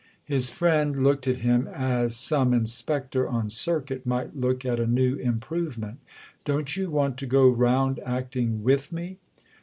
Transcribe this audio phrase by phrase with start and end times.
[0.25, 5.13] His friend looked at him as some inspector on circuit might look at a new
[5.15, 5.99] improvement.
[6.43, 9.17] "Don't you want to go round acting with me?"